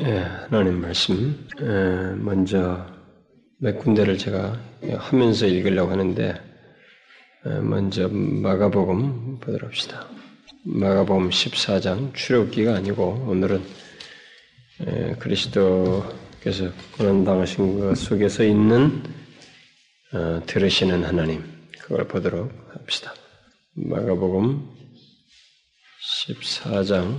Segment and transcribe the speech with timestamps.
[0.00, 1.46] 예, 하나님 말씀.
[1.60, 2.86] 예, 먼저
[3.58, 4.58] 몇 군데를 제가
[4.96, 6.34] 하면서 읽으려고 하는데,
[7.44, 10.08] 예, 먼저 마가복음 보도록 합시다.
[10.64, 13.62] 마가복음 14장 출애굽기가 아니고 오늘은
[14.86, 19.02] 예, 그리스도께서 고난 당하신 것 속에서 있는
[20.14, 21.44] 어, 들으시는 하나님
[21.80, 23.12] 그걸 보도록 합시다.
[23.74, 24.70] 마가복음
[26.24, 27.18] 14장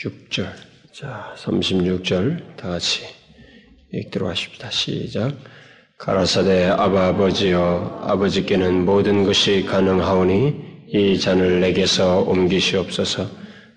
[0.00, 0.46] 36절.
[0.92, 3.02] 자, 36절 다 같이
[3.92, 4.70] 읽도록 하십니다.
[4.70, 5.32] 시작.
[5.98, 13.28] 가라사대 아버지여 아버지께는 모든 것이 가능하오니 이 잔을 내게서 옮기시옵소서.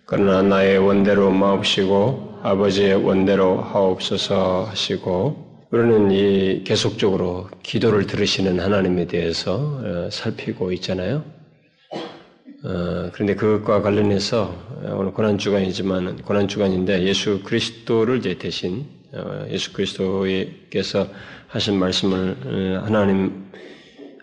[0.05, 9.55] 그러나 나의 원대로 마옵시고 아버지의 원대로 하옵소서 하시고 우리는 이 계속적으로 기도를 들으시는 하나님에 대해서
[9.83, 11.42] 어, 살피고 있잖아요.
[12.65, 14.55] 어, 그런데 그것과 관련해서
[14.97, 21.09] 오늘 고난 주간이지만 고난 주간인데 예수 그리스도를 이제 대신 어, 예수 그리스도께서
[21.47, 23.51] 하신 말씀을 어, 하나님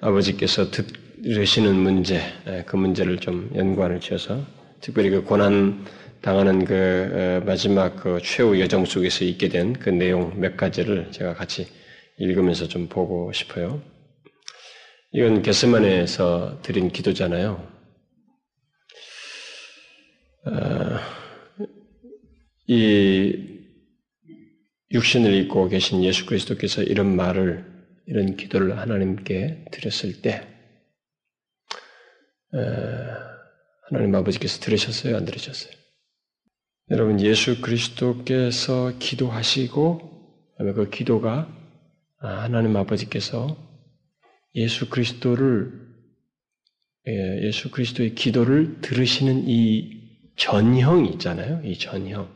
[0.00, 2.22] 아버지께서 들으시는 문제
[2.64, 4.40] 그 문제를 좀 연관을 지어서
[4.80, 5.84] 특별히 그 고난
[6.22, 11.66] 당하는 그 마지막 그 최후 여정 속에서 있게 된 그 내용 몇 가지를 제가 같이
[12.16, 13.82] 읽으면서 좀 보고 싶어요.
[15.12, 17.69] 이건 게스만에서 드린 기도잖아요.
[20.46, 20.50] 어,
[22.66, 23.60] 이
[24.92, 27.64] 육신을 입고 계신 예수 그리스도께서 이런 말을
[28.06, 30.46] 이런 기도를 하나님께 드렸을 때
[32.52, 32.58] 어,
[33.88, 35.16] 하나님 아버지께서 들으셨어요?
[35.16, 35.72] 안 들으셨어요?
[36.90, 40.10] 여러분 예수 그리스도께서 기도하시고
[40.74, 41.48] 그 기도가
[42.18, 43.56] 아, 하나님 아버지께서
[44.54, 45.88] 예수 그리스도를
[47.08, 49.99] 예, 예수 그리스도의 기도를 들으시는 이
[50.40, 51.60] 전형이 있잖아요.
[51.64, 52.28] 이 전형.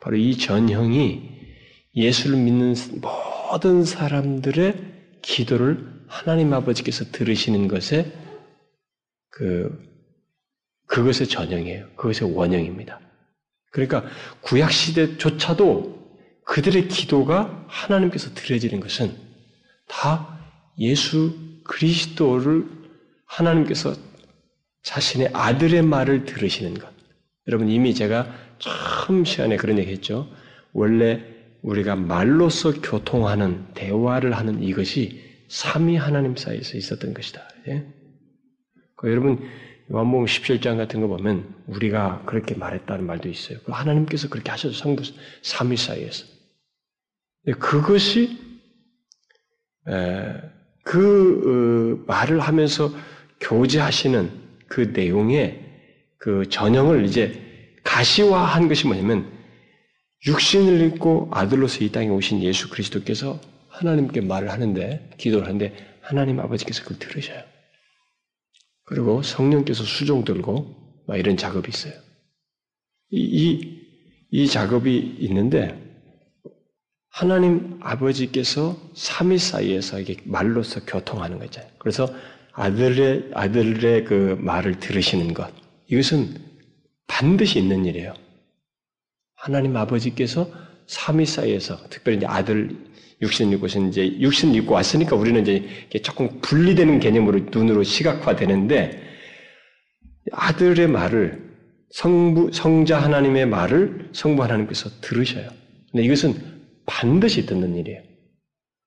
[0.00, 1.28] 바로 이 전형이
[1.94, 8.10] 예수를 믿는 모든 사람들의 기도를 하나님 아버지께서 들으시는 것에
[9.28, 9.70] 그,
[10.86, 11.90] 그것의 전형이에요.
[11.96, 12.98] 그것의 원형입니다.
[13.72, 14.04] 그러니까
[14.40, 15.98] 구약 시대조차도
[16.46, 19.14] 그들의 기도가 하나님께서 들어지는 것은
[19.86, 20.40] 다
[20.78, 22.66] 예수 그리스도를
[23.26, 23.94] 하나님께서
[24.82, 26.97] 자신의 아들의 말을 들으시는 것.
[27.48, 30.28] 여러분 이미 제가 처음 시간에 그런 얘기 했죠.
[30.72, 31.24] 원래
[31.62, 37.42] 우리가 말로서 교통하는 대화를 하는 이것이 삼위 하나님 사이에서 있었던 것이다.
[37.68, 37.86] 예?
[38.96, 39.48] 그 여러분
[39.90, 43.58] 요한복음 17장 같은 거 보면 우리가 그렇게 말했다는 말도 있어요.
[43.64, 45.02] 그 하나님께서 그렇게 하셔서 성부
[45.42, 46.26] 삼위 사이에서.
[47.58, 48.38] 그것이
[50.84, 52.90] 그 어, 말을 하면서
[53.40, 54.30] 교제하시는
[54.66, 55.67] 그 내용에
[56.18, 59.32] 그 전형을 이제 가시화한 것이 뭐냐면
[60.26, 66.82] 육신을 입고 아들로서 이 땅에 오신 예수 그리스도께서 하나님께 말을 하는데 기도를 하는데 하나님 아버지께서
[66.82, 67.42] 그걸 들으셔요.
[68.84, 71.92] 그리고 성령께서 수종 들고 막 이런 작업이 있어요.
[73.10, 73.78] 이, 이,
[74.30, 75.78] 이 작업이 있는데
[77.10, 81.62] 하나님 아버지께서 삼위 사이에서 이게 말로서 교통하는 거죠.
[81.78, 82.08] 그래서
[82.52, 85.52] 아들의 아들의 그 말을 들으시는 것
[85.88, 86.34] 이것은
[87.06, 88.14] 반드시 있는 일이에요.
[89.34, 90.50] 하나님 아버지께서
[90.86, 92.76] 삼위 사이에서 특별히 이제 아들
[93.20, 99.02] 육신 입고 이제 육신 입고 왔으니까 우리는 이제 조금 분리되는 개념으로 눈으로 시각화되는데
[100.32, 101.48] 아들의 말을
[101.90, 105.48] 성부 성자 하나님의 말을 성부 하나님께서 들으셔요.
[105.90, 106.34] 근데 이것은
[106.86, 108.02] 반드시 듣는 일이에요.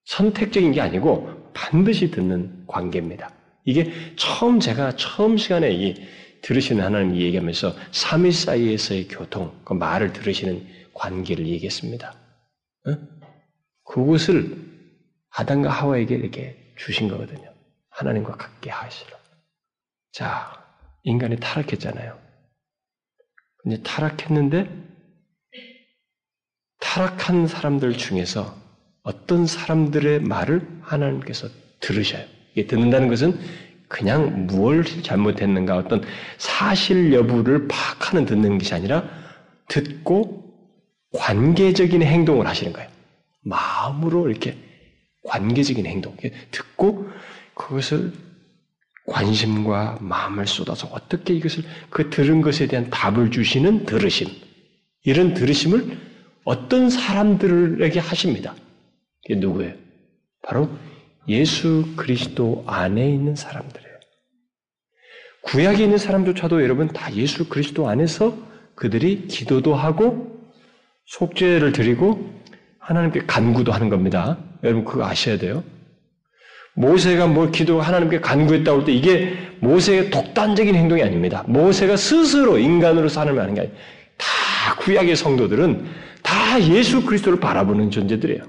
[0.06, 3.34] 선택적인 게 아니고 반드시 듣는 관계입니다.
[3.66, 5.96] 이게 처음 제가 처음 시간에 이
[6.42, 12.16] 들으시는 하나님 얘기하면서 삼위 사이에서의 교통, 그 말을 들으시는 관계를 얘기했습니다.
[12.88, 12.98] 어?
[13.86, 14.58] 그것을
[15.30, 17.54] 아담과 하와에게 이렇게 주신 거거든요.
[17.90, 19.18] 하나님과 같게 하시라.
[20.12, 20.66] 자,
[21.04, 22.20] 인간이 타락했잖아요.
[23.58, 24.70] 근데 타락했는데
[26.80, 28.56] 타락한 사람들 중에서
[29.04, 31.48] 어떤 사람들의 말을 하나님께서
[31.80, 32.26] 들으셔요.
[32.68, 33.40] 듣는다는 것은
[33.92, 36.02] 그냥 무엇을 잘못했는가 어떤
[36.38, 39.04] 사실 여부를 파악하는 듣는 것이 아니라
[39.68, 40.46] 듣고
[41.14, 42.90] 관계적인 행동을 하시는 거예요.
[43.42, 44.58] 마음으로 이렇게
[45.26, 46.16] 관계적인 행동,
[46.52, 47.10] 듣고
[47.54, 48.14] 그것을
[49.08, 54.30] 관심과 마음을 쏟아서 어떻게 이것을 그 들은 것에 대한 답을 주시는 들으심.
[55.04, 55.98] 이런 들으심을
[56.46, 58.56] 어떤 사람들에게 하십니다.
[59.26, 59.74] 이게 누구예요?
[60.44, 60.70] 바로
[61.28, 63.81] 예수 그리스도 안에 있는 사람들이에요.
[65.44, 68.38] 구약에 있는 사람조차도 여러분 다 예수 그리스도 안에서
[68.76, 70.40] 그들이 기도도 하고
[71.06, 72.34] 속죄를 드리고
[72.80, 74.38] 하나님께 간구도 하는 겁니다.
[74.64, 75.64] 여러분 그거 아셔야 돼요.
[76.74, 81.44] 모세가 뭘 기도 하나님께 간구했다고 할때 이게 모세의 독단적인 행동이 아닙니다.
[81.48, 83.76] 모세가 스스로 인간으로서 하나님을 하는 게 아니에요.
[84.18, 85.86] 다 구약의 성도들은
[86.24, 88.44] 다 예수 그리스도를 바라보는 존재들이에요.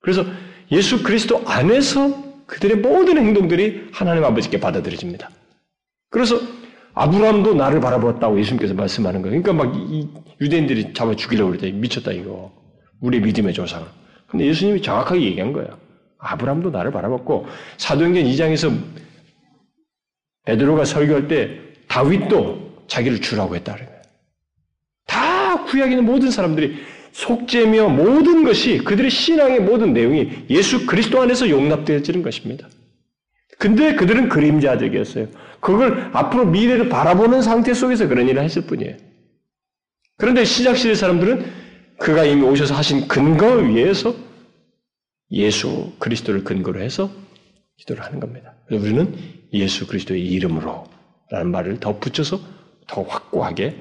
[0.00, 0.24] 그래서
[0.70, 5.30] 예수 그리스도 안에서 그들의 모든 행동들이 하나님 아버지께 받아들여집니다.
[6.10, 6.40] 그래서
[6.94, 9.42] 아브라함도 나를 바라보았다고 예수님께서 말씀하는 거예요.
[9.42, 9.74] 그러니까 막
[10.40, 11.70] 유대인들이 잡아 죽이려고 그랬대.
[11.72, 12.52] 미쳤다 이거.
[13.00, 13.86] 우리 믿음의 조상.
[14.26, 15.78] 근데 예수님이 정확하게 얘기한 거예요.
[16.18, 18.74] 아브라함도 나를 바라봤고 사도행전 2장에서
[20.46, 23.76] 베드로가 설교할 때 다윗도 자기를 주라고 했다
[25.06, 26.76] 다 구약에 있는 모든 사람들이
[27.12, 32.68] 속죄며 모든 것이 그들의 신앙의 모든 내용이 예수 그리스도 안에서 용납되어지는 것입니다.
[33.58, 35.28] 근데 그들은 그림자적이었어요.
[35.60, 38.96] 그걸 앞으로 미래를 바라보는 상태 속에서 그런 일을 했을 뿐이에요.
[40.18, 41.44] 그런데 시작시대 사람들은
[41.98, 44.14] 그가 이미 오셔서 하신 근거 위에서
[45.30, 47.10] 예수 그리스도를 근거로 해서
[47.78, 48.54] 기도를 하는 겁니다.
[48.66, 49.16] 그래서 우리는
[49.52, 50.86] 예수 그리스도의 이름으로
[51.30, 52.38] 라는 말을 더 붙여서
[52.86, 53.76] 더 확고하게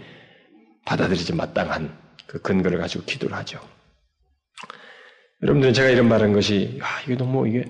[0.85, 1.95] 받아들이지 마땅한
[2.27, 3.59] 그 근거를 가지고 기도를 하죠.
[5.43, 7.65] 여러분들은 제가 이런 말한 것이 아, 이게 너무 이게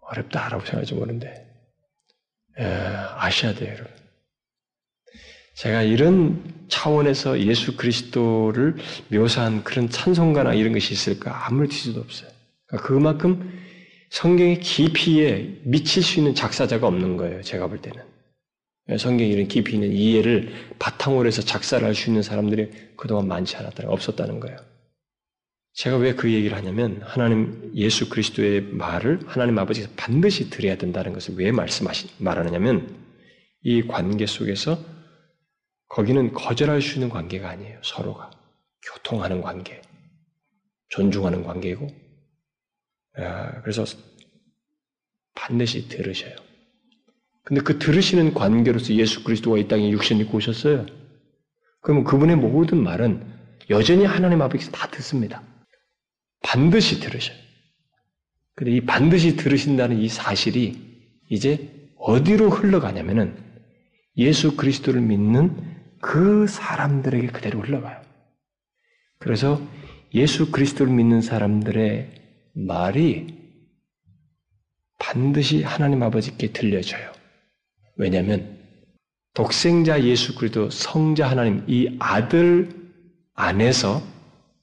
[0.00, 1.47] 어렵다라고 생각할지 모르는데 에,
[2.58, 3.92] 아셔야 돼요, 여러분.
[5.54, 8.76] 제가 이런 차원에서 예수 그리스도를
[9.08, 12.30] 묘사한 그런 찬송가나 이런 것이 있을까 아무렇지도 없어요.
[12.66, 13.60] 그러니까 그만큼
[14.10, 17.42] 성경의 깊이에 미칠 수 있는 작사자가 없는 거예요.
[17.42, 18.02] 제가 볼 때는.
[18.98, 23.90] 성경에 이런 깊이 있는 이해를 바탕으로 해서 작사를 할 수 있는 사람들이 그동안 많지 않았다는
[23.90, 24.56] 없었다는 거예요.
[25.78, 31.36] 제가 왜 그 얘기를 하냐면 하나님 예수 그리스도의 말을 하나님 아버지가 반드시 드려야 된다는 것을
[31.36, 32.96] 왜 말씀하시 말하느냐면
[33.62, 34.76] 이 관계 속에서
[35.88, 37.78] 거기는 거절할 수 있는 관계가 아니에요.
[37.84, 38.28] 서로가
[38.82, 39.80] 교통하는 관계,
[40.88, 41.86] 존중하는 관계이고
[43.18, 43.84] 아, 그래서
[45.36, 46.34] 반드시 들으셔요.
[47.44, 50.86] 근데 그 들으시는 관계로서 예수 그리스도가 이 땅에 육신 입고 오셨어요.
[51.82, 53.24] 그러면 그분의 모든 말은
[53.70, 55.40] 여전히 하나님 앞에서 다 듣습니다.
[56.40, 57.36] 반드시 들으셔요.
[58.54, 60.88] 근데 이 반드시 들으신다는 이 사실이
[61.28, 63.36] 이제 어디로 흘러가냐면은
[64.16, 65.56] 예수 그리스도를 믿는
[66.00, 68.00] 그 사람들에게 그대로 흘러가요.
[69.18, 69.60] 그래서
[70.14, 72.10] 예수 그리스도를 믿는 사람들의
[72.54, 73.38] 말이
[74.98, 77.12] 반드시 하나님 아버지께 들려져요.
[77.96, 78.58] 왜냐하면
[79.34, 82.70] 독생자 예수 그리스도 성자 하나님 이 아들
[83.34, 84.02] 안에서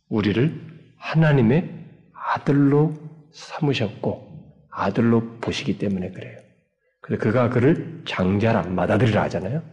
[0.10, 0.65] 우리를
[1.06, 1.70] 하나님의
[2.14, 2.94] 아들로
[3.32, 6.40] 삼으셨고 아들로 보시기 때문에 그래요.
[7.00, 9.64] 그래서 그가 그를 장자라 받아들이라 하잖아요.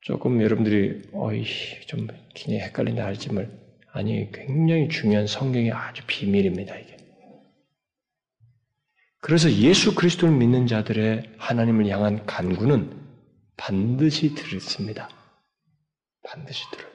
[0.00, 1.44] 조금 여러분들이 어이
[1.86, 3.56] 좀 굉장히 헷갈린다 할지만
[3.92, 6.96] 아니 굉장히 중요한 성경의 아주 비밀입니다 이게.
[9.20, 13.00] 그래서 예수 그리스도를 믿는 자들의 하나님을 향한 간구는
[13.56, 15.08] 반드시 들었습니다.
[16.24, 16.91] 반드시 들어요.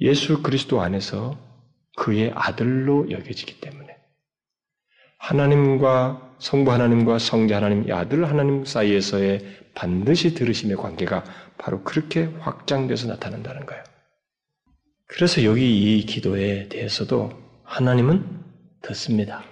[0.00, 1.38] 예수 그리스도 안에서
[1.96, 3.96] 그의 아들로 여겨지기 때문에
[5.18, 9.40] 하나님과 성부 하나님과 성자 하나님, 아들 하나님 사이에서의
[9.74, 11.24] 반드시 들으심의 관계가
[11.58, 13.82] 바로 그렇게 확장돼서 나타난다는 거예요.
[15.06, 17.32] 그래서 여기 이 기도에 대해서도
[17.64, 18.44] 하나님은
[18.82, 19.44] 듣습니다.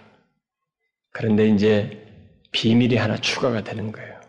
[1.13, 2.05] 그런데 이제
[2.53, 4.21] 비밀이 하나 추가가 되는 거예요.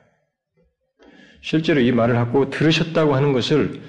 [1.42, 3.82] 실제로 이 말을 하고 들으셨다고 하는 것을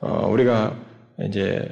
[0.00, 0.76] 어, 우리가
[1.24, 1.68] 이제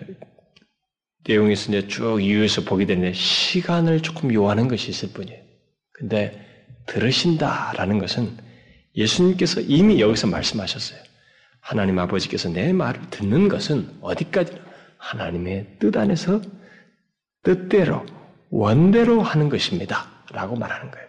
[1.26, 5.42] 내용에서 이제 쭉 이유에서 보게 되는데 시간을 조금 요하는 것이 있을 뿐이에요.
[5.92, 6.44] 근데
[6.86, 8.36] 들으신다라는 것은
[8.96, 11.00] 예수님께서 이미 여기서 말씀하셨어요.
[11.60, 14.60] 하나님 아버지께서 내 말을 듣는 것은 어디까지나
[14.98, 16.42] 하나님의 뜻 안에서
[17.42, 18.04] 뜻대로
[18.50, 20.10] 원대로 하는 것입니다.
[20.30, 21.06] 라고 말하는 거예요.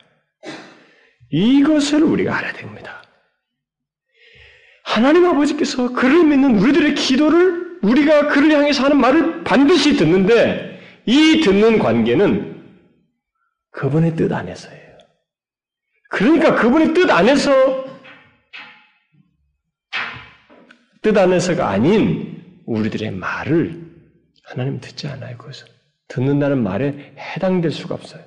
[1.31, 3.01] 이것을 우리가 알아야 됩니다.
[4.83, 11.79] 하나님 아버지께서 그를 믿는 우리들의 기도를 우리가 그를 향해서 하는 말을 반드시 듣는데 이 듣는
[11.79, 12.55] 관계는
[13.71, 14.97] 그분의 뜻 안에서예요.
[16.09, 17.85] 그러니까 그분의 뜻 안에서
[21.01, 23.85] 뜻 안에서가 아닌 우리들의 말을
[24.43, 25.37] 하나님 듣지 않아요.
[25.37, 25.67] 그것은
[26.07, 28.23] 듣는다는 말에 해당될 수가 없어요.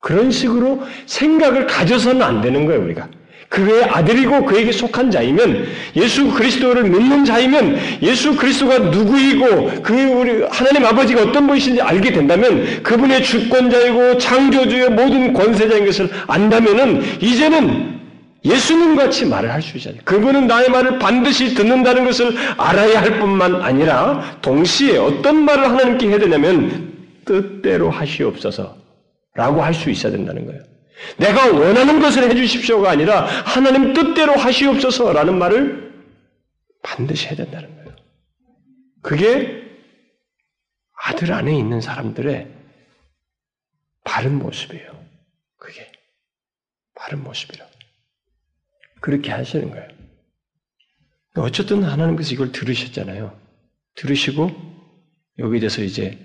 [0.00, 3.08] 그런 식으로 생각을 가져서는 안 되는 거예요, 우리가.
[3.54, 10.84] 그의 아들이고 그에게 속한 자이면 예수 그리스도를 믿는 자이면 예수 그리스도가 누구이고 그 우리 하나님
[10.84, 18.00] 아버지가 어떤 분이신지 알게 된다면 그분의 주권자이고 창조주의 모든 권세자인 것을 안다면은 이제는
[18.44, 19.98] 예수님 같이 말을 할수 돼.
[20.04, 26.18] 그분은 나의 말을 반드시 듣는다는 것을 알아야 할 뿐만 아니라 동시에 어떤 말을 하나님께 해야
[26.18, 26.92] 되냐면
[27.24, 28.76] 뜻대로 하시옵소서
[29.36, 30.73] 라고 할 수 있어야 된다는 거예요.
[31.18, 35.92] 내가 원하는 것을 해주십시오가 아니라 하나님 뜻대로 하시옵소서라는 말을
[36.82, 37.96] 반드시 해야 된다는 거예요.
[39.02, 39.64] 그게
[40.92, 42.48] 아들 안에 있는 사람들의
[44.04, 45.04] 바른 모습이에요.
[45.58, 45.90] 그게
[46.94, 47.66] 바른 모습이라.
[49.00, 49.88] 그렇게 하시는 거예요.
[51.36, 53.38] 어쨌든 하나님께서 이걸 들으셨잖아요.
[53.96, 54.50] 들으시고
[55.38, 56.18] 여기에 대해서 이제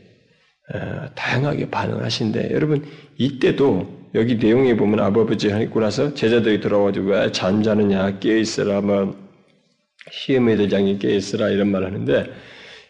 [0.74, 7.32] 어, 다양하게 반응을 하시는데 여러분 이때도 여기 내용에 보면 아버지 하고 나서 제자들이 돌아와가지고 왜
[7.32, 9.16] 잠자느냐 깨어 있으라 뭐
[10.12, 12.26] 시험에 들장이 깨어 있으라 이런 말 하는데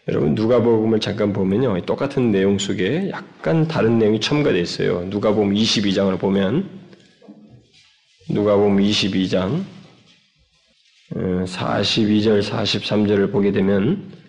[0.08, 5.04] 여러분 누가복음을 잠깐 보면요 똑같은 내용 속에 약간 다른 내용이 첨가되어 있어요.
[5.04, 6.68] 누가복음 22장을 보면
[8.30, 9.62] 누가복음 22장
[11.12, 14.19] 42절, 어, 43절을 보게 되면 그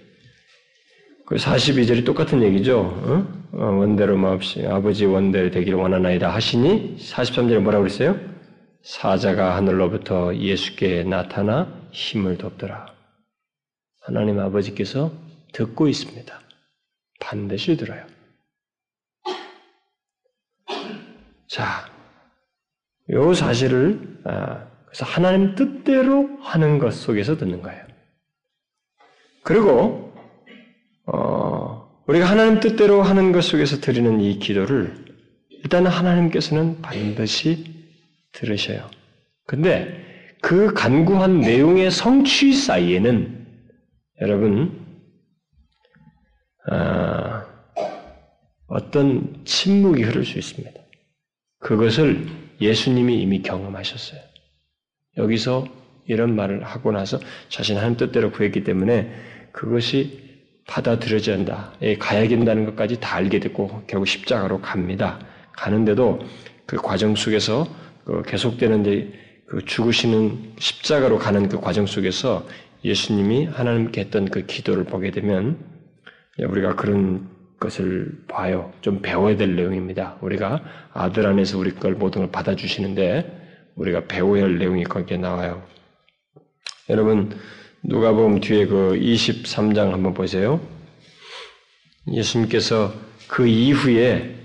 [1.37, 2.79] 42절이 똑같은 얘기죠.
[2.79, 3.41] 어?
[3.53, 8.19] 어 원대로 마옵시 아버지 원대로 되기를 원하나이다 하시니 43절에 뭐라고 그랬어요?
[8.83, 12.87] 사자가 하늘로부터 예수께 나타나 힘을 돕더라.
[14.01, 15.11] 하나님 아버지께서
[15.53, 16.39] 듣고 있습니다.
[17.19, 18.05] 반드시 들어요.
[21.47, 21.85] 자,
[23.11, 27.85] 요 사실을 아, 그래서 하나님 뜻대로 하는 것 속에서 듣는 거예요.
[29.43, 30.10] 그리고
[31.13, 35.05] 어, 우리가 하나님 뜻대로 하는 것 속에서 드리는 이 기도를
[35.63, 37.65] 일단 하나님께서는 반드시
[38.31, 38.89] 들으셔요.
[39.45, 40.01] 근데
[40.41, 43.47] 그 간구한 내용의 성취 사이에는
[44.21, 44.79] 여러분
[46.71, 47.41] 어,
[48.67, 50.79] 어떤 침묵이 흐를 수 있습니다.
[51.59, 52.27] 그것을
[52.61, 54.21] 예수님이 이미 경험하셨어요.
[55.17, 55.67] 여기서
[56.07, 59.13] 이런 말을 하고 나서 자신 하나님 뜻대로 구했기 때문에
[59.51, 60.30] 그것이
[60.71, 61.73] 받아들여져야 한다.
[61.81, 65.19] 예, 가야 된다는 것까지 다 알게 됐고 결국 십자가로 갑니다.
[65.51, 66.19] 가는데도
[66.65, 67.67] 그 과정 속에서
[68.05, 69.13] 그 계속되는 이제
[69.47, 72.47] 그 죽으시는 십자가로 가는 그 과정 속에서
[72.85, 75.59] 예수님이 하나님께 했던 그 기도를 보게 되면
[76.39, 78.71] 우리가 그런 것을 봐요.
[78.79, 80.17] 좀 배워야 될 내용입니다.
[80.21, 80.63] 우리가
[80.93, 85.63] 아들 안에서 우리 걸 모든 걸 받아주시는데 우리가 배워야 할 내용이 거기에 나와요.
[86.89, 87.37] 여러분,
[87.83, 90.59] 누가 보면 뒤에 그 23장 한번 보세요.
[92.07, 92.93] 예수님께서
[93.27, 94.35] 그 이후에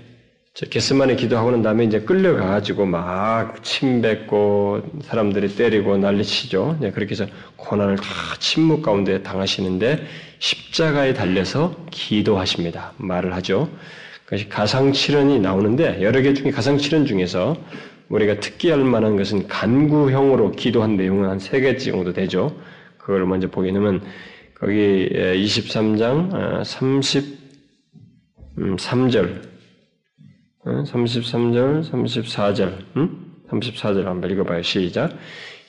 [0.71, 6.77] 게스만에 기도하고 난 다음에 이제 끌려가가지고 막 침뱉고 사람들이 때리고 난리치죠.
[6.81, 7.27] 네, 그렇게 해서
[7.57, 8.03] 고난을 다
[8.39, 10.03] 침묵 가운데 당하시는데
[10.39, 12.93] 십자가에 달려서 기도하십니다.
[12.97, 13.69] 말을 하죠.
[14.25, 17.55] 그것이 가상칠언이 나오는데 여러 개 중에 가상칠언 중에서
[18.09, 22.55] 우리가 특기할 만한 것은 간구형으로 기도한 내용은 한 세 개 정도 되죠.
[23.07, 24.01] 그걸 먼저 보게 되면
[24.53, 26.61] 거기 23장
[28.59, 29.47] 33절
[30.65, 33.33] 33절, 34절, 음?
[33.49, 34.61] 34절 한번 읽어봐요.
[34.61, 35.17] 시작.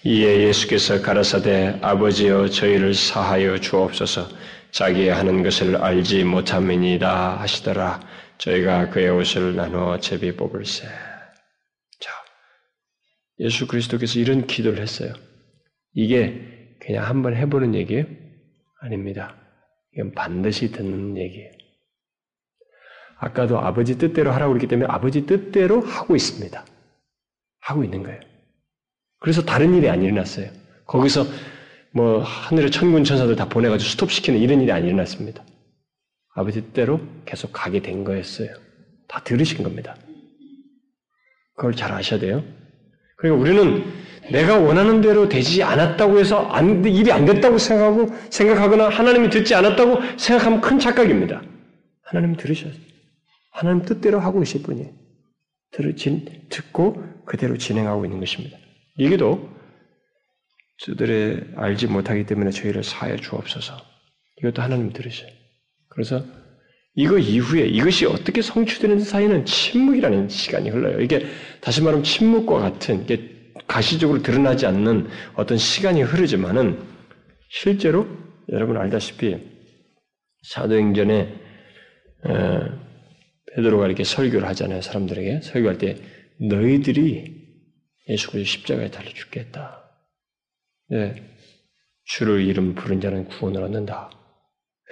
[0.02, 4.26] 이에 예수께서 가라사대 아버지여 저희를 사하여 주옵소서
[4.72, 8.00] 자기 하는 것을 알지 못함이니다 하시더라.
[8.38, 10.88] 저희가 그의 옷을 나누어 제비 뽑을세.
[13.38, 15.12] 예수 그리스도께서 이런 기도를 했어요.
[15.94, 16.57] 이게
[16.88, 18.06] 그냥 한번 해보는 얘기예요?
[18.80, 19.36] 아닙니다.
[19.92, 21.50] 이건 반드시 듣는 얘기예요.
[23.18, 26.64] 아까도 아버지 뜻대로 하라고 그랬기 때문에 아버지 뜻대로 하고 있습니다.
[27.60, 28.18] 하고 있는 거예요.
[29.20, 30.50] 그래서 다른 일이 안 일어났어요.
[30.86, 31.26] 거기서
[31.90, 35.44] 뭐 하늘의 천군 천사들 다 보내가지고 스톱시키는 이런 일이 안 일어났습니다.
[36.36, 38.48] 아버지 뜻대로 계속 가게 된 거였어요.
[39.08, 39.94] 다 들으신 겁니다.
[41.54, 42.42] 그걸 잘 아셔야 돼요.
[43.18, 49.30] 그러니까 우리는 내가 원하는 대로 되지 않았다고 해서 안, 일이 안 됐다고 생각하고 생각하거나 하나님이
[49.30, 51.42] 듣지 않았다고 생각하면 큰 착각입니다.
[52.04, 52.72] 하나님이 들으셔요.
[53.52, 54.90] 하나님 뜻대로 하고 계실 분이에요.
[56.48, 58.56] 듣고 그대로 진행하고 있는 것입니다.
[58.96, 59.48] 이게도
[60.78, 63.76] 저들의 알지 못하기 때문에 저희를 사해 주옵소서.
[64.38, 65.30] 이것도 하나님 들으셔요.
[65.88, 66.24] 그래서
[66.94, 71.00] 이거 이후에 이것이 어떻게 성취되는 사이는 침묵이라는 시간이 흘러요.
[71.00, 71.26] 이게
[71.60, 73.37] 다시 말하면 침묵과 같은 이게
[73.68, 76.82] 가시적으로 드러나지 않는 어떤 시간이 흐르지만은
[77.50, 78.08] 실제로
[78.48, 79.38] 여러분 알다시피
[80.42, 81.40] 사도행전에
[83.54, 84.80] 베드로가 이렇게 설교를 하잖아요.
[84.80, 85.96] 사람들에게 설교할 때
[86.40, 87.38] 너희들이
[88.08, 89.84] 예수 그리스도 십자가에 달려 죽겠다.
[90.88, 91.22] 네.
[92.04, 94.10] 주를 이름 부른 자는 구원을 얻는다.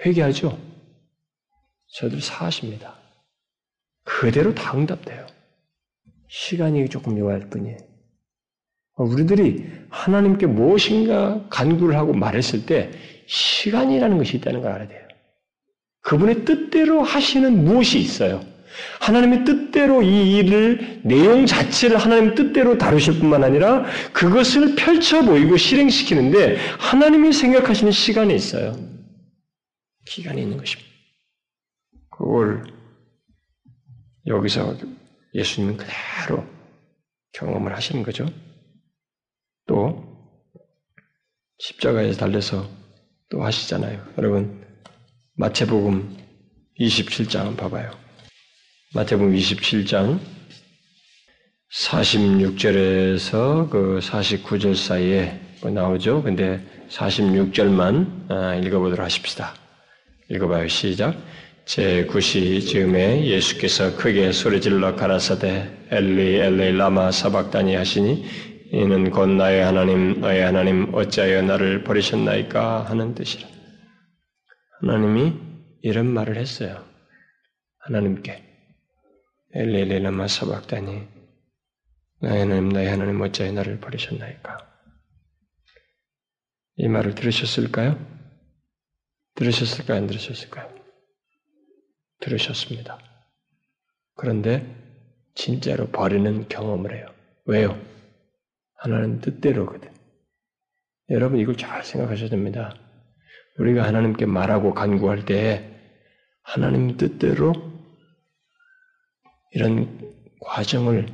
[0.05, 0.59] 회개하죠.
[1.93, 2.99] 저들 사십니다.
[4.03, 5.25] 그대로 다 응답돼요.
[6.29, 7.86] 시간이 조금 요할 뿐이에요.
[8.97, 12.91] 우리들이 하나님께 무엇인가 간구를 하고 말했을 때
[13.27, 15.07] 시간이라는 것이 있다는 걸 알아야 돼요.
[16.01, 18.41] 그분의 뜻대로 하시는 무엇이 있어요.
[19.01, 26.57] 하나님의 뜻대로 이 일을 내용 자체를 하나님 뜻대로 다루실 뿐만 아니라 그것을 펼쳐 보이고 실행시키는데
[26.79, 28.75] 하나님이 생각하시는 시간이 있어요.
[30.05, 30.89] 기간이 있는 것입니다.
[32.09, 32.63] 그걸
[34.25, 34.77] 여기서
[35.33, 36.45] 예수님은 그대로
[37.33, 38.27] 경험을 하시는 거죠.
[39.67, 40.03] 또
[41.59, 42.67] 십자가에 달려서
[43.29, 44.01] 또 하시잖아요.
[44.17, 44.65] 여러분
[45.35, 46.17] 마태복음
[46.79, 47.91] 27장 봐봐요.
[48.95, 50.19] 마태복음 27장
[51.73, 56.23] 46절에서 그 49절 사이에 뭐 나오죠.
[56.23, 59.53] 근데 46절만 아, 읽어보도록 하십시다.
[60.29, 60.67] 읽어봐요.
[60.67, 61.15] 시작.
[61.65, 68.25] 제9시 즈음에 예수께서 크게 소리질러 가라사대 엘리 엘리 라마 사박다니 하시니
[68.71, 73.47] 이는 곧 나의 하나님 나의 하나님 어찌하여 나를 버리셨나이까 하는 뜻이라.
[74.81, 75.33] 하나님이
[75.83, 76.85] 이런 말을 했어요.
[77.79, 78.43] 하나님께
[79.53, 81.07] 엘리 엘리 라마 사박다니
[82.19, 84.57] 나의 하나님 나의 하나님 어찌하여 나를 버리셨나이까.
[86.75, 87.97] 이 말을 들으셨을까요?
[89.35, 89.97] 들으셨을까요?
[89.97, 90.75] 안 들으셨을까요?
[92.19, 92.99] 들으셨습니다.
[94.15, 94.75] 그런데
[95.35, 97.07] 진짜로 버리는 경험을 해요.
[97.45, 97.96] 왜요?
[98.77, 99.91] 하나님 뜻대로거든.
[101.09, 102.75] 여러분 이걸 잘 생각하셔야 됩니다.
[103.57, 105.73] 우리가 하나님께 말하고 간구할 때
[106.43, 107.53] 하나님 뜻대로
[109.51, 111.07] 이런 과정을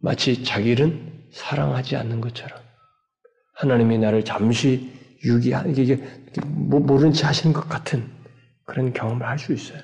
[0.00, 2.60] 마치 자기는 사랑하지 않는 것처럼
[3.54, 4.92] 하나님이 나를 잠시
[5.24, 5.96] 유기하는 게
[6.46, 8.08] 모른 체 하시는 것 같은
[8.64, 9.82] 그런 경험을 할 수 있어요.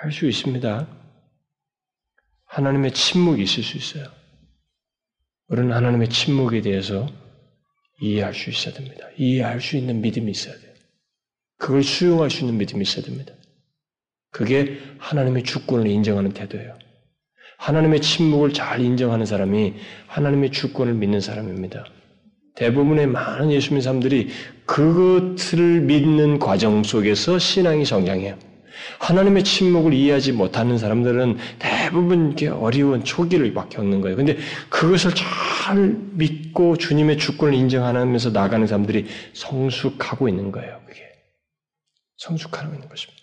[0.00, 0.88] 할 수 있습니다.
[2.46, 4.21] 하나님의 침묵이 있을 수 있어요.
[5.52, 7.06] 우리는 하나님의 침묵에 대해서
[8.00, 9.06] 이해할 수 있어야 됩니다.
[9.18, 10.72] 이해할 수 있는 믿음이 있어야 돼요.
[11.58, 13.34] 그걸 수용할 수 있는 믿음이 있어야 됩니다.
[14.30, 16.78] 그게 하나님의 주권을 인정하는 태도예요.
[17.58, 19.74] 하나님의 침묵을 잘 인정하는 사람이
[20.06, 21.84] 하나님의 주권을 믿는 사람입니다.
[22.54, 24.30] 대부분의 많은 예수 믿는 사람들이
[24.64, 28.38] 그것을 믿는 과정 속에서 신앙이 성장해요.
[29.00, 34.16] 하나님의 침묵을 이해하지 못하는 사람들은 대부분 이렇게 어려운 초기를 막 겪는 거예요.
[34.16, 34.36] 근데
[34.70, 40.80] 그것을 잘 믿고 주님의 주권을 인정하면서 나가는 사람들이 성숙하고 있는 거예요.
[40.86, 41.00] 그게
[42.18, 43.22] 성숙하고 있는 것입니다.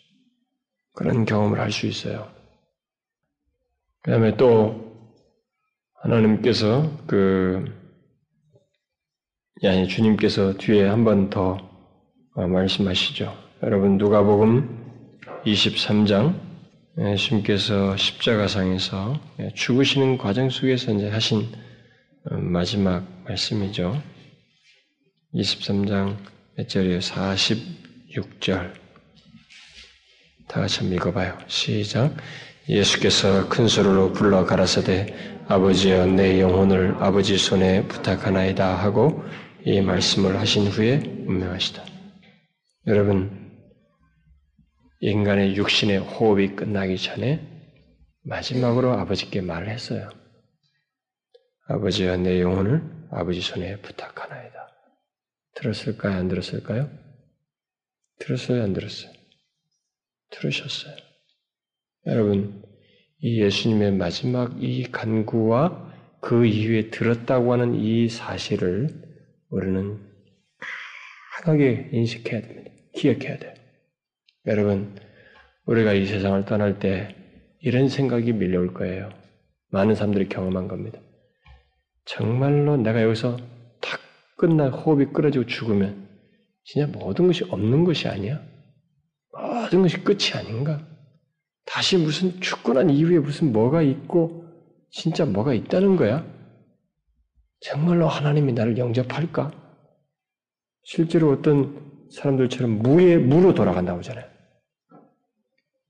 [0.94, 2.30] 그런 경험을 할 수 있어요.
[4.04, 4.90] 그 다음에 또
[6.02, 7.66] 하나님께서 그
[9.64, 11.58] 아니 주님께서 뒤에 한 번 더
[12.36, 13.36] 말씀하시죠.
[13.64, 14.79] 여러분 누가복음
[15.54, 16.40] 23장
[16.98, 19.20] 예수님께서 십자가상에서
[19.56, 21.48] 죽으시는 과정 속에서 이제 하신
[22.30, 24.02] 어, 마지막 말씀이죠.
[25.34, 26.18] 23장
[26.56, 27.00] 몇 절이에요?
[27.00, 28.74] 46절.
[30.48, 31.38] 다 같이 한번 읽어봐요.
[31.48, 32.16] 시작.
[32.68, 35.16] 예수께서 큰 소리로 불러 가라사대
[35.48, 39.24] 아버지여 내 영혼을 아버지 손에 부탁하나이다 하고
[39.66, 41.84] 이 말씀을 하신 후에 운명하시다.
[42.88, 43.49] 여러분
[45.02, 47.46] 인간의 육신의 호흡이 끝나기 전에
[48.24, 50.10] 마지막으로 아버지께 말을 했어요.
[51.68, 54.68] 아버지와 내 영혼을 아버지 손에 부탁하나이다.
[55.56, 56.18] 들었을까요?
[56.18, 56.90] 안 들었을까요?
[58.20, 58.64] 들었어요?
[58.64, 59.12] 안 들었어요?
[60.32, 60.96] 들으셨어요.
[62.08, 62.64] 여러분,
[63.20, 68.90] 이 예수님의 마지막 이 간구와 그 이후에 들었다고 하는 이 사실을
[69.50, 70.00] 우리는
[71.42, 72.72] 강하게 인식해야 됩니다.
[72.96, 73.59] 기억해야 돼요.
[74.50, 74.96] 여러분,
[75.68, 77.16] 우리가 이 세상을 떠날 때
[77.62, 79.12] 이런 생각이 밀려올 거예요.
[79.70, 81.00] 많은 사람들이 경험한 겁니다.
[82.06, 83.38] 정말로 내가 여기서
[83.80, 84.00] 탁
[84.38, 86.10] 끝나 호흡이 끊어지고 죽으면
[86.64, 88.42] 진짜 모든 것이 없는 것이 아니야?
[89.32, 90.84] 모든 것이 끝이 아닌가?
[91.68, 94.46] 다시 무슨 죽고 난 이후에 무슨 뭐가 있고
[94.90, 96.26] 진짜 뭐가 있다는 거야?
[97.60, 99.52] 정말로 하나님이 나를 영접할까?
[100.82, 104.29] 실제로 어떤 사람들처럼 무에 무로 돌아간다고 하잖아요.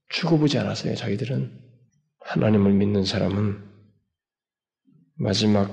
[0.10, 0.96] 죽어보지 않았어요.
[0.96, 1.52] 자기들은
[2.22, 3.64] 하나님을 믿는 사람은
[5.16, 5.70] 마지막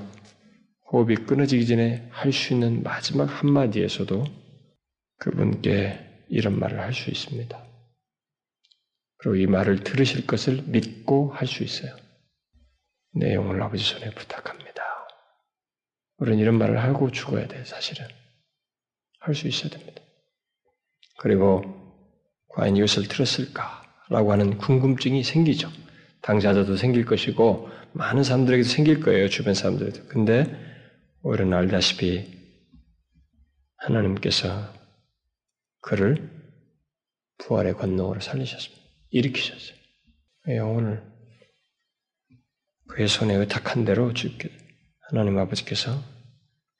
[0.91, 4.25] 호흡이 끊어지기 전에 할 수 있는 마지막 한마디에서도
[5.17, 7.65] 그분께 이런 말을 할 수 있습니다.
[9.17, 11.95] 그리고 이 말을 들으실 것을 믿고 할 수 있어요.
[13.13, 14.83] 내 영혼을 아버지 손에 부탁합니다.
[16.17, 18.07] 우리는 이런 말을 하고 죽어야 돼, 사실은.
[19.19, 20.01] 할 수 있어야 됩니다.
[21.17, 21.63] 그리고
[22.49, 25.69] 과연 이것을 들었을까 라고 하는 궁금증이 생기죠.
[26.21, 29.29] 당사자도 생길 것이고 많은 사람들에게도 생길 거예요.
[29.29, 30.07] 주변 사람들에도.
[30.07, 30.45] 근데
[31.21, 32.25] 우리는 알다시피
[33.77, 34.73] 하나님께서
[35.81, 36.29] 그를
[37.37, 38.83] 부활의 권능으로 살리셨습니다.
[39.11, 39.77] 일으키셨어요.
[40.49, 41.03] 영혼을
[42.87, 44.49] 그의 손에 의탁한 대로 주께
[45.09, 46.01] 하나님 아버지께서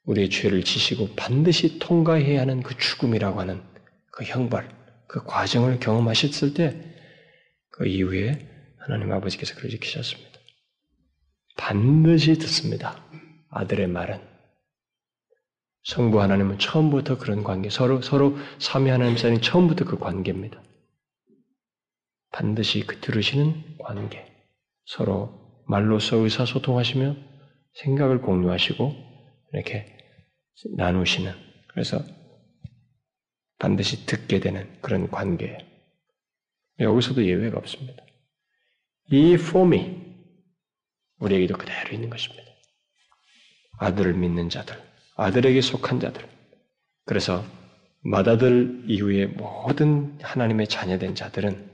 [0.04, 3.62] 우리의 죄를 지시고 반드시 통과해야 하는 그 죽음이라고 하는
[4.10, 4.68] 그 형벌,
[5.06, 6.97] 그 과정을 경험하셨을 때
[7.78, 10.38] 그 이후에 하나님 아버지께서 그를 지키셨습니다.
[11.56, 13.04] 반드시 듣습니다.
[13.50, 14.20] 아들의 말은.
[15.84, 20.62] 성부 하나님은 처음부터 그런 관계, 서로, 서로 삼위 하나님 사이는 처음부터 그 관계입니다.
[22.32, 24.26] 반드시 그 들으시는 관계.
[24.84, 27.16] 서로 말로써 의사소통하시며
[27.74, 28.94] 생각을 공유하시고
[29.52, 29.96] 이렇게
[30.76, 31.32] 나누시는
[31.68, 32.02] 그래서
[33.58, 35.67] 반드시 듣게 되는 그런 관계예요.
[36.80, 38.02] 여기서도 예외가 없습니다.
[39.10, 39.96] 이 폼이
[41.18, 42.44] 우리에게도 그대로 있는 것입니다.
[43.78, 44.76] 아들을 믿는 자들,
[45.16, 46.26] 아들에게 속한 자들.
[47.04, 47.44] 그래서
[48.02, 51.68] 맏아들 이후에 모든 하나님의 자녀된 자들은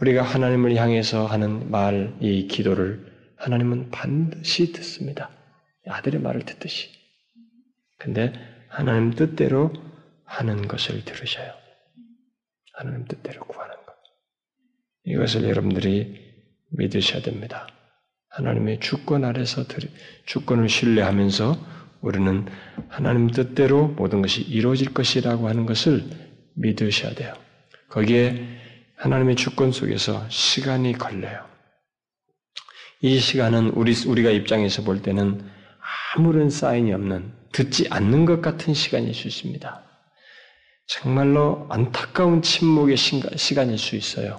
[0.00, 5.30] 우리가 하나님을 향해서 하는 말, 이 기도를 하나님은 반드시 듣습니다.
[5.86, 6.90] 아들의 말을 듣듯이.
[7.98, 8.32] 근데
[8.68, 9.72] 하나님 뜻대로
[10.24, 11.52] 하는 것을 들으셔요.
[12.74, 13.87] 하나님 뜻대로 구하는 것.
[15.08, 16.20] 이것을 여러분들이
[16.70, 17.66] 믿으셔야 됩니다.
[18.30, 19.64] 하나님의 주권 아래서
[20.26, 21.56] 주권을 신뢰하면서
[22.02, 22.46] 우리는
[22.88, 26.04] 하나님 뜻대로 모든 것이 이루어질 것이라고 하는 것을
[26.54, 27.34] 믿으셔야 돼요.
[27.88, 28.46] 거기에
[28.96, 31.46] 하나님의 주권 속에서 시간이 걸려요.
[33.00, 35.48] 이 시간은 우리, 우리가 입장에서 볼 때는
[36.14, 39.84] 아무런 사인이 없는, 듣지 않는 것 같은 시간일 수 있습니다.
[40.86, 44.38] 정말로 안타까운 침묵의 시간일 수 있어요.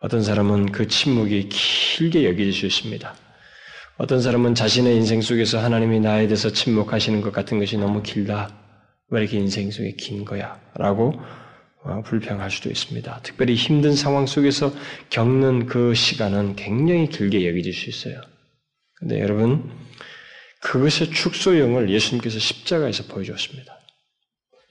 [0.00, 2.24] 어떤 사람은 그 침묵이 길게
[2.66, 3.14] 있습니다.
[3.98, 8.56] 어떤 사람은 자신의 인생 속에서 하나님이 나에 대해서 침묵하시는 것 같은 것이 너무 길다.
[9.10, 10.58] 왜 이렇게 인생 속에 긴 거야?
[10.74, 11.20] 라고
[11.82, 13.20] 어, 불평할 수도 있습니다.
[13.22, 14.72] 특별히 힘든 상황 속에서
[15.10, 18.22] 겪는 그 시간은 굉장히 길게 여겨질 수 있어요.
[18.94, 19.70] 근데 여러분,
[20.62, 23.78] 그것의 축소형을 예수님께서 십자가에서 보여주었습니다.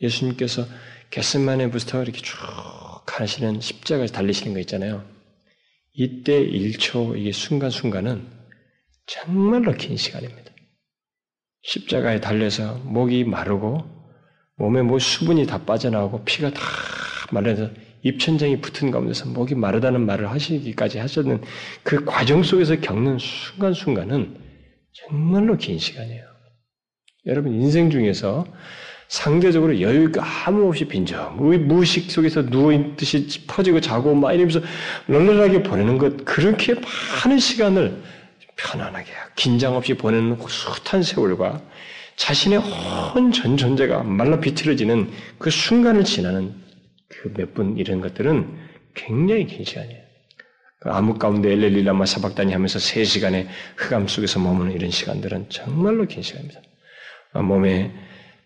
[0.01, 0.65] 예수님께서
[1.11, 2.35] 게스만의부터 이렇게 쭉
[3.05, 5.18] 가시는 십자가에서 달리시는 거 있잖아요.
[5.93, 8.27] 이때 1초, 이게 순간순간은
[9.05, 10.51] 정말로 긴 시간입니다.
[11.63, 13.83] 십자가에 달려서 목이 마르고
[14.55, 16.61] 몸에 뭐 수분이 다 빠져나오고 피가 다
[17.31, 17.69] 말해서
[18.03, 21.41] 입천장이 붙은 가운데서 목이 마르다는 말을 하시기까지 하셨는
[21.83, 24.37] 그 과정 속에서 겪는 순간순간은
[24.93, 26.23] 정말로 긴 시간이에요.
[27.25, 28.45] 여러분 인생 중에서
[29.09, 31.35] 상대적으로 여유가 아무 없이 빈정,
[31.67, 34.61] 무의식 속에서 누워있듯이 퍼지고 자고 막 이러면서
[35.07, 38.01] 널널하게 보내는 것, 그렇게 많은 시간을
[38.55, 41.61] 편안하게, 긴장 없이 보내는 숱한 세월과
[42.17, 42.61] 자신의
[43.15, 46.53] 온전 존재가 말라 비틀어지는 그 순간을 지나는
[47.07, 48.47] 그 몇 분 이런 것들은
[48.93, 50.01] 굉장히 긴 시간이에요.
[50.81, 56.21] 그 암흑 가운데 엘렐리라마 사박다니 하면서 세 시간의 흑암 속에서 머무는 이런 시간들은 정말로 긴
[56.21, 56.61] 시간입니다.
[57.33, 57.91] 몸에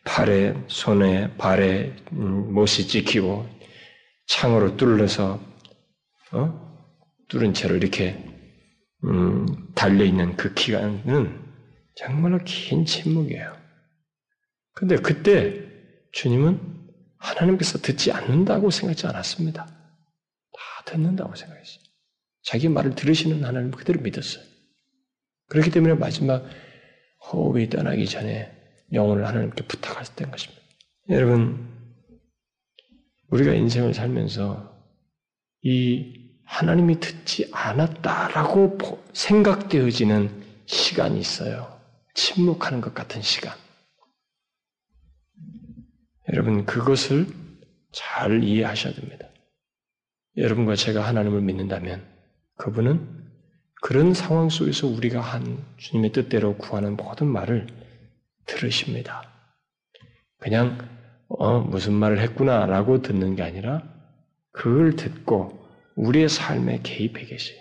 [0.05, 3.47] 팔에, 손에, 발에 음, 못이 찍히고
[4.27, 5.39] 창으로 뚫려서
[6.31, 6.63] 어?
[7.29, 8.23] 뚫은 채로 이렇게
[9.05, 11.41] 음, 달려 있는 그 기간은
[11.95, 13.57] 정말로 긴 침묵이에요.
[14.73, 15.61] 근데 그때
[16.11, 16.59] 주님은
[17.17, 19.65] 하나님께서 듣지 않는다고 생각하지 않았습니다.
[19.65, 21.83] 다 듣는다고 생각했어요.
[22.43, 24.43] 자기 말을 들으시는 하나님 그대로 믿었어요.
[25.47, 26.45] 그렇기 때문에 마지막
[27.31, 30.61] 호흡이 떠나기 전에 영혼을 하나님께 부탁했던 것입니다.
[31.09, 31.67] 여러분,
[33.29, 34.73] 우리가 인생을 살면서
[35.63, 41.79] 이 하나님이 듣지 않았다라고 생각되어지는 시간이 있어요.
[42.13, 43.55] 침묵하는 것 같은 시간.
[46.31, 47.27] 여러분, 그것을
[47.91, 49.27] 잘 이해하셔야 됩니다.
[50.37, 52.05] 여러분과 제가 하나님을 믿는다면
[52.57, 53.23] 그분은
[53.81, 57.67] 그런 상황 속에서 우리가 한 주님의 뜻대로 구하는 모든 말을
[58.45, 59.23] 들으십니다.
[60.39, 60.89] 그냥
[61.29, 63.83] 어, 무슨 말을 했구나라고 듣는 게 아니라
[64.51, 67.59] 그걸 듣고 우리의 삶에 개입해 계세요.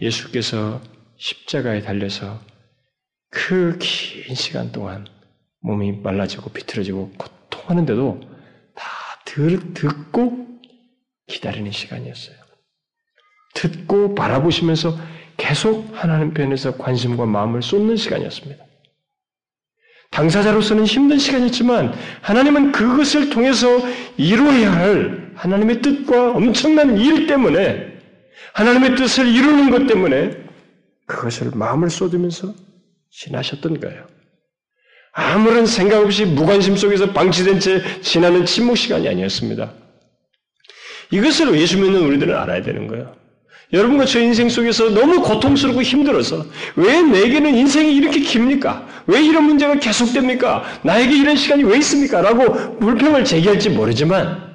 [0.00, 0.80] 예수께서
[1.16, 2.40] 십자가에 달려서
[3.30, 5.06] 그 긴 시간 동안
[5.60, 8.20] 몸이 말라지고 비틀어지고 고통하는데도
[8.74, 8.86] 다
[9.24, 10.46] 들, 듣고
[11.26, 12.36] 기다리는 시간이었어요.
[13.54, 14.96] 듣고 바라보시면서
[15.36, 18.64] 계속 하나님 편에서 관심과 마음을 쏟는 시간이었습니다.
[20.10, 23.66] 당사자로서는 힘든 시간이었지만 하나님은 그것을 통해서
[24.16, 27.98] 이루어야 할 하나님의 뜻과 엄청난 일 때문에
[28.52, 30.36] 하나님의 뜻을 이루는 것 때문에
[31.06, 32.52] 그것을 마음을 쏟으면서
[33.10, 34.06] 지나셨던 거예요.
[35.12, 39.72] 아무런 생각 없이 무관심 속에서 방치된 채 지나는 침묵 시간이 아니었습니다.
[41.12, 43.19] 이것을 예수 믿는 우리들은 알아야 되는 거예요.
[43.72, 46.44] 여러분과 저 인생 속에서 너무 고통스럽고 힘들어서
[46.76, 48.86] 왜 내게는 인생이 이렇게 깁니까?
[49.06, 50.64] 왜 이런 문제가 계속됩니까?
[50.82, 52.20] 나에게 이런 시간이 왜 있습니까?
[52.20, 54.50] 라고 불평을 제기할지 모르지만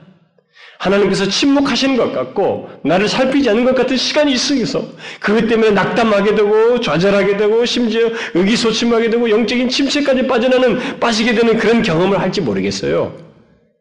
[0.79, 4.85] 하나님께서 침묵하시는 것 같고 나를 살피지 않는 것 같은 시간이 있어서
[5.19, 11.81] 그것 때문에 낙담하게 되고 좌절하게 되고 심지어 의기소침하게 되고 영적인 침체까지 빠져나는 빠지게 되는 그런
[11.81, 13.17] 경험을 할지 모르겠어요.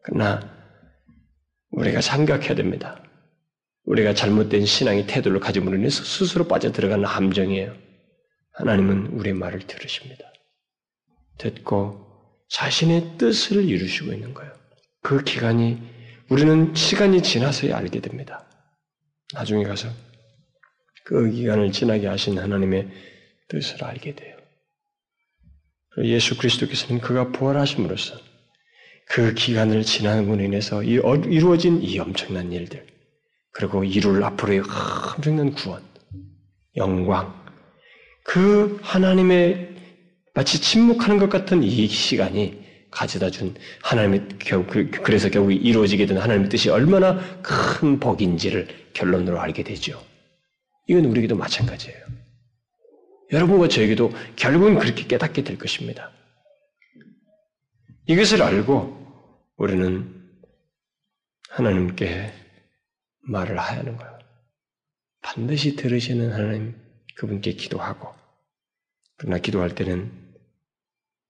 [0.03, 0.39] 그러나
[1.71, 3.04] 우리가 생각해야 됩니다.
[3.85, 7.75] 우리가 잘못된 신앙의 태도를 가짐으로 인해서 스스로 빠져들어가는 함정이에요.
[8.53, 10.31] 하나님은 우리의 말을 들으십니다.
[11.37, 12.05] 듣고
[12.49, 14.53] 자신의 뜻을 이루시고 있는 거예요.
[15.01, 15.77] 그 기간이
[16.29, 18.47] 우리는 시간이 지나서야 알게 됩니다.
[19.33, 19.89] 나중에 가서
[21.03, 22.89] 그 기간을 지나게 하신 하나님의
[23.47, 24.35] 뜻을 알게 돼요.
[26.03, 28.19] 예수 그리스도께서는 그가 부활하심으로써
[29.07, 32.87] 그 기간을 지나는으로 인해서 이루어진 이 엄청난 일들,
[33.55, 34.63] 그리고 이룰 앞으로의
[35.15, 35.81] 엄청난 구원,
[36.75, 37.33] 영광,
[38.25, 39.75] 그 하나님의
[40.33, 46.17] 마치 침묵하는 것 같은 이 시간이 가져다 준 하나님의 결국 그, 그래서 결국 이루어지게 된
[46.17, 50.03] 하나님의 뜻이 얼마나 큰 복인지를 결론으로 알게 되죠.
[50.87, 51.97] 이건 우리에게도 마찬가지예요.
[53.31, 56.11] 여러분과 저에게도 결국은 그렇게 깨닫게 될 것입니다.
[58.07, 60.13] 이것을 알고 우리는
[61.49, 62.44] 하나님께
[63.27, 64.19] 말을 하는 거예요.
[65.21, 66.75] 반드시 들으시는 하나님
[67.15, 68.13] 그분께 기도하고
[69.17, 70.11] 그러나 기도할 때는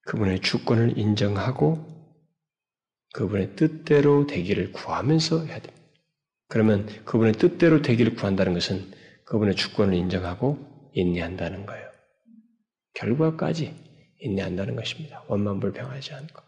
[0.02, 1.94] 그분의 주권을 인정하고
[3.14, 5.84] 그분의 뜻대로 되기를 구하면서 해야 됩니다.
[6.48, 8.92] 그러면 그분의 뜻대로 되기를 구한다는 것은
[9.26, 11.90] 그분의 주권을 인정하고 인내한다는 거예요.
[12.94, 13.74] 결과까지
[14.20, 15.24] 인내한다는 것입니다.
[15.28, 16.45] 원만불평하지 않고.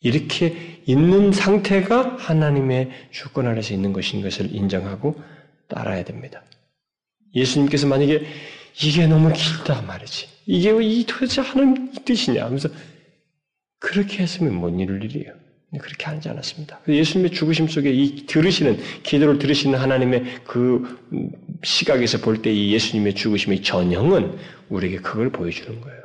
[0.00, 5.20] 이렇게 있는 상태가 하나님의 주권 아래서 있는 것인 것을 인정하고
[5.68, 6.42] 따라야 됩니다.
[7.34, 8.24] 예수님께서 만약에
[8.82, 10.28] 이게 너무 길다 말이지.
[10.46, 12.68] 이게 이 도대체 하나님 뜻이냐 하면서
[13.80, 15.32] 그렇게 했으면 못 이룰 일이에요.
[15.80, 16.80] 그렇게 하지 않았습니다.
[16.86, 21.00] 예수님의 죽으심 속에 이 들으시는, 기도를 들으시는 하나님의 그
[21.64, 26.03] 시각에서 볼 때 이 예수님의 죽으심의 전형은 우리에게 그걸 보여주는 거예요.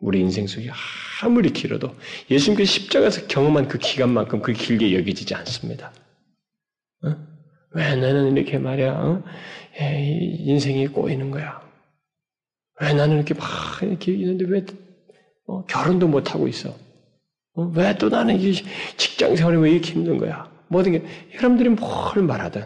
[0.00, 0.70] 우리 인생 속에
[1.22, 1.94] 아무리 길어도
[2.30, 5.92] 예수님께서 십자가에서 경험한 그 기간만큼 그 길게 여겨지지 않습니다.
[7.04, 7.16] 어?
[7.72, 9.24] 왜 나는 이렇게 말이야, 어?
[9.80, 11.60] 인생이 꼬이는 거야?
[12.80, 13.46] 왜 나는 이렇게 막
[13.82, 14.64] 이렇게 있는데 왜
[15.46, 15.64] 어?
[15.64, 16.76] 결혼도 못 하고 있어?
[17.54, 17.62] 어?
[17.74, 18.52] 왜 또 나는 이
[18.96, 20.50] 직장 생활이 왜 이렇게 힘든 거야?
[20.68, 22.64] 모든 게 여러분들이 뭘 말하든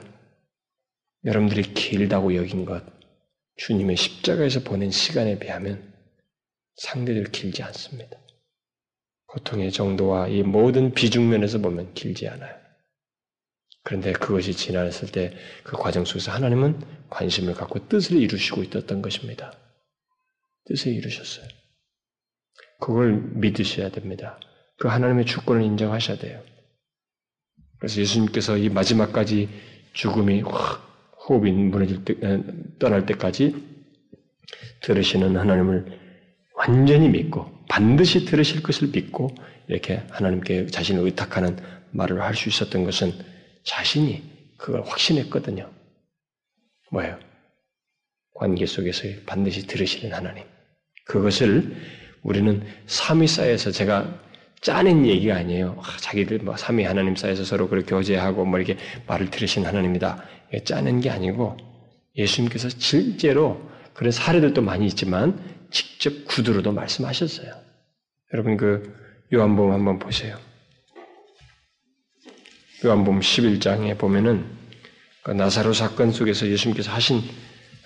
[1.24, 2.84] 여러분들이 길다고 여긴 것
[3.56, 5.91] 주님의 십자가에서 보낸 시간에 비하면
[6.76, 8.18] 상대적으로 길지 않습니다.
[9.26, 12.54] 고통의 정도와 이 모든 비중면에서 보면 길지 않아요.
[13.84, 16.80] 그런데 그것이 지났을 때 그 과정 속에서 하나님은
[17.10, 19.52] 관심을 갖고 뜻을 이루시고 있었던 것입니다.
[20.66, 21.46] 뜻을 이루셨어요.
[22.80, 24.38] 그걸 믿으셔야 됩니다.
[24.78, 26.42] 그 하나님의 주권을 인정하셔야 돼요.
[27.78, 29.48] 그래서 예수님께서 이 마지막까지
[29.92, 32.14] 죽음이 호흡이 무너질 때,
[32.78, 33.54] 떠날 때까지
[34.82, 36.01] 들으시는 하나님을
[36.62, 39.34] 완전히 믿고 반드시 들으실 것을 믿고
[39.68, 41.56] 이렇게 하나님께 자신을 의탁하는
[41.90, 43.12] 말을 할 수 있었던 것은
[43.64, 44.22] 자신이
[44.58, 45.68] 그걸 확신했거든요.
[46.92, 47.18] 뭐예요?
[48.34, 50.44] 관계 속에서 반드시 들으시는 하나님.
[51.04, 51.74] 그것을
[52.22, 54.20] 우리는 삼위 사이에서 제가
[54.60, 55.76] 짜낸 얘기가 아니에요.
[55.82, 60.24] 아, 자기들 뭐 삼위 하나님 사이에서 서로 그렇게 교제하고 뭐 이렇게 말을 들으신 하나님이다.
[60.64, 61.56] 짜낸 게 아니고
[62.16, 63.60] 예수님께서 실제로
[63.94, 65.38] 그런 사례들도 많이 있지만
[65.72, 67.54] 직접 구두로도 말씀하셨어요.
[68.32, 68.94] 여러분 그
[69.32, 70.38] 요한복음 한번 보세요.
[72.84, 74.44] 요한복음 11장에 보면은
[75.22, 77.22] 그 나사로 사건 속에서 예수님께서 하신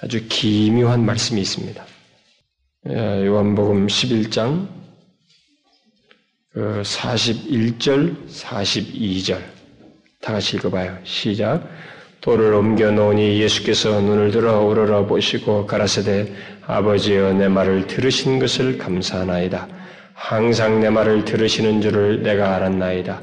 [0.02, 1.86] 아주 기묘한 말씀이 있습니다.
[2.88, 4.68] 예, 요한복음 11장
[6.56, 9.42] 41절, 42절
[10.22, 10.98] 다 같이 읽어봐요.
[11.04, 11.68] 시작.
[12.22, 16.32] 돌을 옮겨 놓으니 예수께서 눈을 들어 우러러 보시고 가라사대
[16.66, 19.68] 아버지여 내 말을 들으신 것을 감사하나이다.
[20.14, 23.20] 항상 내 말을 들으시는 줄을 내가 알았나이다.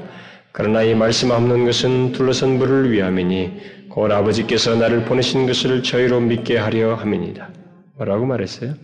[0.52, 6.56] 그러나 이 말씀 없는 것은 둘러선 불을 위함이니 곧 아버지께서 나를 보내신 것을 저희로 믿게
[6.56, 7.50] 하려 함이니다.
[7.96, 8.74] 뭐라고 말했어요?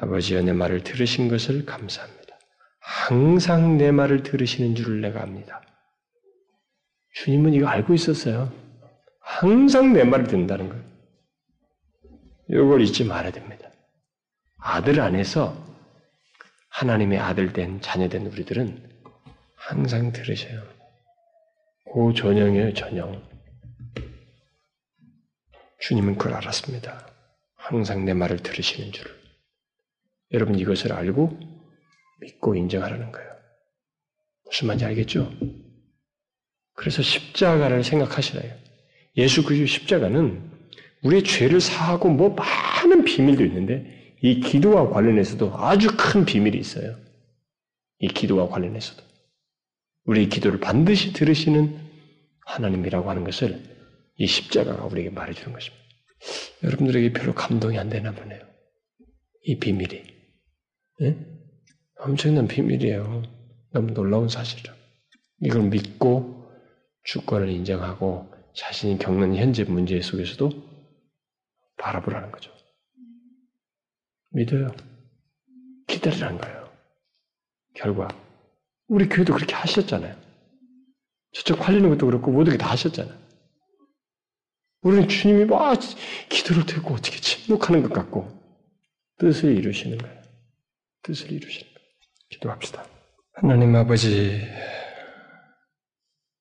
[0.00, 2.18] 아버지여 내 말을 들으신 것을 감사합니다.
[2.80, 5.62] 항상 내 말을 들으시는 줄을 내가 압니다.
[7.14, 8.52] 주님은 이거 알고 있었어요.
[9.20, 10.87] 항상 내 말을 듣는다는 거예요.
[12.50, 13.70] 이걸 잊지 말아야 됩니다.
[14.58, 15.56] 아들 안에서
[16.70, 19.02] 하나님의 아들 된 자녀 된 우리들은
[19.54, 20.62] 항상 들으셔요.
[21.84, 23.22] 고 전형이에요, 전형.
[25.80, 27.08] 주님은 그걸 알았습니다.
[27.54, 29.06] 항상 내 말을 들으시는 줄.
[30.32, 31.38] 여러분 이것을 알고
[32.20, 33.30] 믿고 인정하라는 거예요.
[34.46, 35.32] 무슨 말인지 알겠죠?
[36.74, 38.52] 그래서 십자가를 생각하시라요.
[39.16, 40.57] 예수 그리스도 십자가는
[41.02, 46.96] 우리의 죄를 사하고 뭐 많은 비밀도 있는데 이 기도와 관련해서도 아주 큰 비밀이 있어요.
[48.00, 49.02] 이 기도와 관련해서도.
[50.04, 51.78] 우리의 기도를 반드시 들으시는
[52.46, 53.62] 하나님이라고 하는 것을
[54.16, 55.84] 이 십자가가 우리에게 말해주는 것입니다.
[56.64, 58.40] 여러분들에게 별로 감동이 안 되나 보네요.
[59.44, 60.02] 이 비밀이.
[61.00, 61.16] 네?
[61.98, 63.22] 엄청난 비밀이에요.
[63.72, 64.72] 너무 놀라운 사실이죠.
[65.42, 66.50] 이걸 믿고
[67.04, 70.67] 주권을 인정하고 자신이 겪는 현재 문제 속에서도
[71.78, 72.52] 바라보라는 거죠.
[74.30, 74.68] 믿어요.
[75.86, 76.70] 기다리라는 거예요.
[77.74, 78.08] 결과.
[78.88, 80.16] 우리 교회도 그렇게 하셨잖아요.
[81.32, 83.16] 저쪽 팔리는 것도 그렇고 모든 게 다 하셨잖아요.
[84.82, 85.78] 우리는 주님이 막
[86.28, 88.28] 기도를 듣고 어떻게 침묵하는 것 같고
[89.18, 90.22] 뜻을 이루시는 거예요.
[91.02, 91.88] 뜻을 이루시는 거예요.
[92.30, 92.84] 기도합시다.
[93.34, 94.40] 하나님 아버지,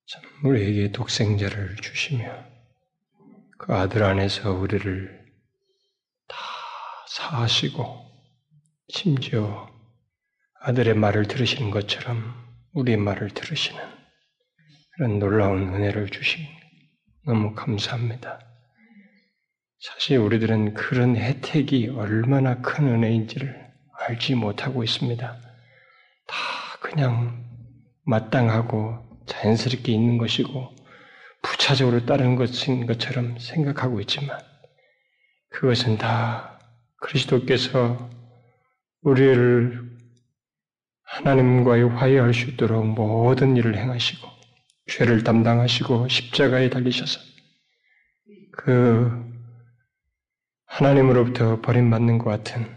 [0.07, 2.45] 참 우리에게 독생자를 주시며
[3.57, 5.16] 그 아들 안에서 우리를 다
[7.07, 8.05] 사하시고
[8.89, 9.69] 심지어
[10.61, 12.33] 아들의 말을 들으시는 것처럼
[12.73, 13.81] 우리의 말을 들으시는
[14.91, 16.45] 그런 놀라운 은혜를 주신
[17.25, 18.39] 너무 감사합니다.
[19.79, 23.67] 사실 우리들은 그런 혜택이 얼마나 큰 은혜인지를
[23.99, 25.41] 알지 못하고 있습니다.
[26.27, 26.35] 다
[26.81, 27.45] 그냥
[28.05, 30.75] 마땅하고 자연스럽게 있는 것이고
[31.41, 34.39] 부차적으로 따르는 것인 것처럼 생각하고 있지만
[35.49, 36.56] 그것은 다
[36.99, 38.09] 그리스도께서
[39.01, 39.97] 우리를
[41.03, 44.27] 하나님과의 화해할 수 있도록 모든 일을 행하시고
[44.87, 47.19] 죄를 담당하시고 십자가에 달리셔서
[48.51, 49.27] 그
[50.65, 52.67] 하나님으로부터 버림받는 것 같은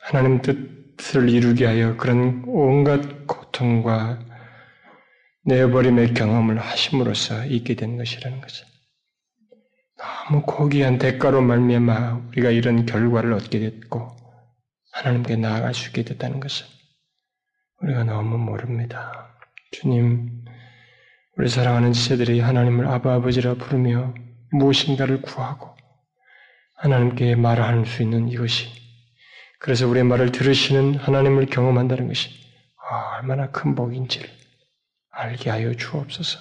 [0.00, 4.18] 하나님 뜻을 이루게 하여 그런 온갖 고통과
[5.44, 8.66] 내버림의 경험을 하심으로써 있게 된 것이라는 것을
[10.28, 14.16] 너무 고귀한 대가로 말미암아 우리가 이런 결과를 얻게 됐고
[14.90, 16.66] 하나님께 나아갈 수 있게 됐다는 것을
[17.80, 19.36] 우리가 너무 모릅니다.
[19.70, 20.44] 주님,
[21.36, 24.14] 우리 사랑하는 지체들이 하나님을 아바 아버지라 부르며
[24.50, 25.76] 무엇인가를 구하고
[26.74, 28.68] 하나님께 말할 수 있는 이것이
[29.60, 32.30] 그래서 우리의 말을 들으시는 하나님을 경험한다는 것이
[33.20, 34.28] 얼마나 큰 복인지를
[35.10, 36.40] 알게 하여 주옵소서.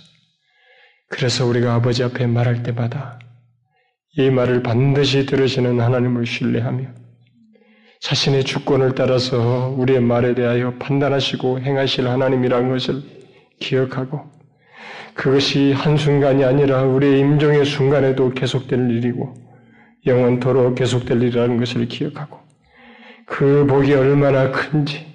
[1.09, 3.19] 그래서 우리가 아버지 앞에 말할 때마다
[4.17, 6.87] 이 말을 반드시 들으시는 하나님을 신뢰하며
[7.99, 13.01] 자신의 주권을 따라서 우리의 말에 대하여 판단하시고 행하실 하나님이라는 것을
[13.59, 14.21] 기억하고
[15.13, 19.33] 그것이 한순간이 아니라 우리의 임종의 순간에도 계속될 일이고
[20.05, 22.39] 영원토록 계속될 일이라는 것을 기억하고
[23.25, 25.13] 그 복이 얼마나 큰지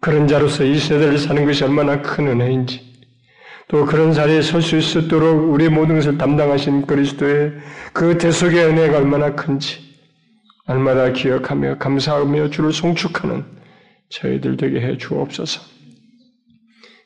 [0.00, 2.95] 그런 자로서 이 세대를 사는 것이 얼마나 큰 은혜인지
[3.68, 7.52] 또 그런 자리에 설 수 있도록 우리 모든 것을 담당하신 그리스도의
[7.92, 9.78] 그 대속의 은혜가 얼마나 큰지
[10.66, 13.44] 날마다 기억하며 감사하며 주를 송축하는
[14.08, 15.60] 저희들 되게 해 주옵소서.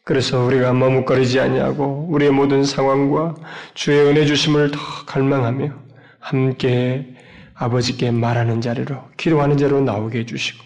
[0.05, 3.37] 그래서 우리가 머뭇거리지 아니하고 우리의 모든 상황과
[3.75, 5.73] 주의 은혜 주심을 더 갈망하며
[6.18, 7.14] 함께
[7.55, 10.62] 아버지께 말하는 자리로 기도하는 자로 나오게 해주시고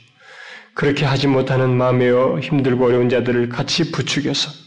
[0.75, 4.64] 그렇게 하지 못하는 마음에 힘들고 어려운 자들을 같이 부추겨서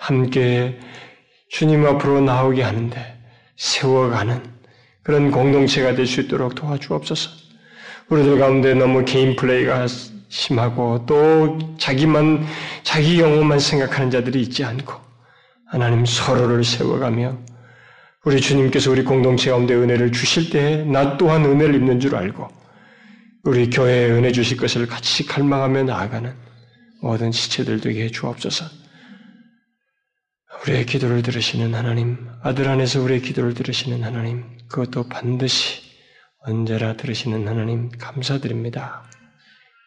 [0.00, 0.80] 함께
[1.50, 3.18] 주님 앞으로 나오게 하는데
[3.56, 4.42] 세워가는
[5.02, 7.30] 그런 공동체가 될 수 있도록 도와주옵소서.
[8.08, 9.86] 우리들 가운데 너무 개인 플레이가
[10.28, 12.46] 심하고 또 자기만
[12.82, 14.94] 자기 영혼만 생각하는 자들이 있지 않고
[15.66, 17.38] 하나님 서로를 세워가며
[18.24, 22.48] 우리 주님께서 우리 공동체 가운데 은혜를 주실 때나 또한 은혜를 입는 줄 알고
[23.44, 26.32] 우리 교회에 은혜 주실 것을 같이 갈망하며 나아가는
[27.02, 28.79] 모든 지체들 되게 해 주옵소서.
[30.62, 35.82] 우리의 기도를 들으시는 하나님, 아들 안에서 우리의 기도를 들으시는 하나님, 그것도 반드시
[36.40, 39.10] 언제나 들으시는 하나님 감사드립니다.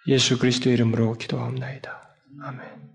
[0.07, 2.15] 예수 그리스도 이름으로 기도합니다.
[2.41, 2.92] 아멘.